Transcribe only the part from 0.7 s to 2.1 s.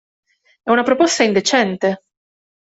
una proposta indecente!